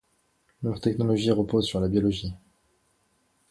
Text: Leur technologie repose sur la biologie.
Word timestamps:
Leur 0.63 0.79
technologie 0.81 1.29
repose 1.29 1.67
sur 1.67 1.79
la 1.79 1.87
biologie. 1.87 2.33